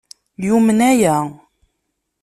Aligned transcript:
Yumen 0.47 0.79
aya. 0.91 1.15